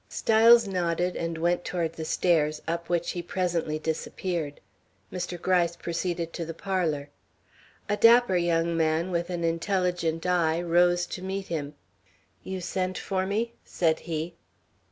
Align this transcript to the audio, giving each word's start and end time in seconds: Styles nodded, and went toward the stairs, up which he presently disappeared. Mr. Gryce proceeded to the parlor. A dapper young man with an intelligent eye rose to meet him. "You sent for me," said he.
Styles 0.09 0.67
nodded, 0.67 1.15
and 1.15 1.37
went 1.37 1.63
toward 1.63 1.93
the 1.93 2.05
stairs, 2.05 2.59
up 2.67 2.89
which 2.89 3.11
he 3.11 3.21
presently 3.21 3.77
disappeared. 3.77 4.59
Mr. 5.13 5.39
Gryce 5.39 5.75
proceeded 5.75 6.33
to 6.33 6.43
the 6.43 6.55
parlor. 6.55 7.09
A 7.87 7.95
dapper 7.95 8.35
young 8.35 8.75
man 8.75 9.11
with 9.11 9.29
an 9.29 9.43
intelligent 9.43 10.25
eye 10.25 10.59
rose 10.59 11.05
to 11.05 11.21
meet 11.21 11.49
him. 11.49 11.75
"You 12.43 12.61
sent 12.61 12.97
for 12.97 13.27
me," 13.27 13.53
said 13.63 13.99
he. 14.09 14.33